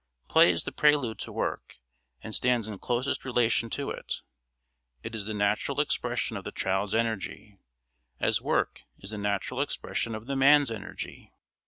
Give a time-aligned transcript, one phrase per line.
[0.27, 1.75] Play is the prelude to work,
[2.23, 4.21] and stands in closest relation to it;
[5.03, 7.59] it is the natural expression of the child's energy,
[8.19, 11.31] as work is the natural expression of the man's energy.